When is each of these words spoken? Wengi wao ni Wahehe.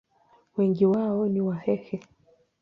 Wengi 0.57 0.85
wao 0.85 1.27
ni 1.27 1.41
Wahehe. 1.41 1.99